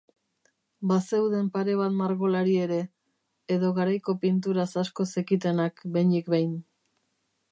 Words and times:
Bazeuden 0.91 1.49
pare 1.57 1.73
bat 1.81 1.95
margolari 1.97 2.55
ere, 2.63 2.79
edo 3.57 3.71
garaiko 3.79 4.17
pinturaz 4.25 4.67
asko 4.85 5.07
zekitenak 5.17 5.87
behinik 5.99 6.35
behin. 6.37 6.57